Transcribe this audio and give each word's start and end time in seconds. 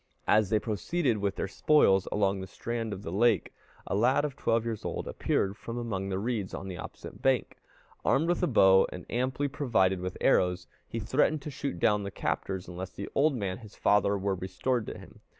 As 0.27 0.49
they 0.49 0.57
proceeded 0.57 1.19
with 1.19 1.35
their 1.35 1.47
spoils 1.47 2.07
along 2.11 2.41
the 2.41 2.47
strand 2.47 2.91
of 2.91 3.03
the 3.03 3.11
lake, 3.11 3.53
a 3.85 3.93
lad 3.93 4.25
of 4.25 4.35
twelve 4.35 4.65
years 4.65 4.83
old 4.83 5.07
appeared 5.07 5.55
from 5.55 5.77
among 5.77 6.09
the 6.09 6.17
reeds 6.17 6.55
on 6.55 6.67
the 6.67 6.77
opposite 6.79 7.21
bank, 7.21 7.59
armed 8.03 8.27
with 8.27 8.41
a 8.41 8.47
bow, 8.47 8.87
and 8.91 9.05
amply 9.11 9.47
provided 9.47 9.99
with 9.99 10.17
arrows; 10.19 10.65
he 10.87 10.97
threatened 10.99 11.43
to 11.43 11.51
shoot 11.51 11.77
down 11.77 12.01
the 12.01 12.09
captors 12.09 12.67
unless 12.67 12.89
the 12.89 13.09
old 13.13 13.35
man, 13.35 13.59
his 13.59 13.75
father, 13.75 14.17
were 14.17 14.33
restored 14.33 14.87
to 14.87 14.97
him. 14.97 15.19